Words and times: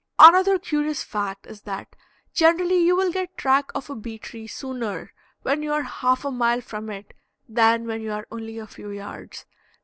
Another 0.17 0.57
curious 0.57 1.03
fact 1.03 1.45
is 1.45 1.61
that 1.61 1.95
generally 2.33 2.83
you 2.83 2.95
will 2.95 3.11
get 3.11 3.37
track 3.37 3.69
of 3.75 3.87
a 3.87 3.95
bee 3.95 4.17
tree 4.17 4.47
sooner 4.47 5.13
when 5.43 5.61
you 5.61 5.71
are 5.73 5.83
half 5.83 6.25
a 6.25 6.31
mile 6.31 6.61
from 6.61 6.89
it 6.89 7.13
than 7.47 7.85
when 7.85 8.01
you 8.01 8.11
are 8.11 8.25
only 8.31 8.57
a 8.57 8.65
few 8.65 8.89
yards. 8.89 9.45